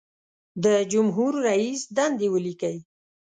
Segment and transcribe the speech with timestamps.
[0.63, 2.77] د جمهور رئیس دندې ولیکئ.